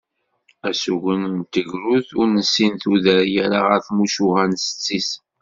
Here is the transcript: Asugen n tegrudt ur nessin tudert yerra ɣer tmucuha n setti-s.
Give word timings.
Asugen 0.69 1.21
n 1.37 1.39
tegrudt 1.53 2.07
ur 2.19 2.27
nessin 2.35 2.73
tudert 2.81 3.27
yerra 3.33 3.59
ɣer 3.67 3.79
tmucuha 3.87 4.43
n 4.45 4.53
setti-s. 4.65 5.09